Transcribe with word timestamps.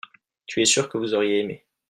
tu 0.47 0.63
es 0.63 0.65
sûr 0.65 0.89
que 0.89 0.97
vous 0.97 1.13
auriez 1.13 1.41
aimé. 1.41 1.63